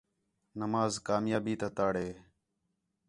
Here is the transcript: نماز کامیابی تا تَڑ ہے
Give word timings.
نماز 0.61 0.91
کامیابی 1.07 1.55
تا 1.61 1.67
تَڑ 1.77 1.93
ہے 2.03 2.09